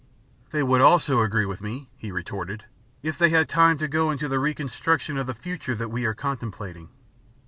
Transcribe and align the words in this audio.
"They 0.51 0.63
would 0.63 0.81
also 0.81 1.21
agree 1.21 1.45
with 1.45 1.61
me," 1.61 1.91
he 1.95 2.11
retorted, 2.11 2.65
"if 3.03 3.19
they 3.19 3.29
had 3.29 3.47
time 3.47 3.77
to 3.77 3.87
go 3.87 4.09
into 4.09 4.27
the 4.27 4.39
reconstruction 4.39 5.15
of 5.15 5.27
the 5.27 5.35
future 5.35 5.75
that 5.75 5.89
we 5.91 6.05
are 6.05 6.15
contemplating." 6.15 6.89